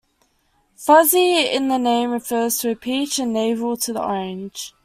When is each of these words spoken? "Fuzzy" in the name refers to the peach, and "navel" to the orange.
"Fuzzy" 0.75 1.45
in 1.47 1.67
the 1.67 1.77
name 1.77 2.09
refers 2.09 2.57
to 2.57 2.69
the 2.69 2.75
peach, 2.75 3.19
and 3.19 3.33
"navel" 3.33 3.77
to 3.77 3.93
the 3.93 4.01
orange. 4.03 4.73